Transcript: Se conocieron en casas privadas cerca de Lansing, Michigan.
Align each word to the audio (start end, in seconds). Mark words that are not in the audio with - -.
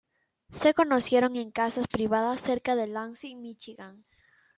Se 0.49 0.73
conocieron 0.73 1.35
en 1.35 1.51
casas 1.51 1.87
privadas 1.87 2.41
cerca 2.41 2.75
de 2.75 2.87
Lansing, 2.87 3.39
Michigan. 3.39 4.03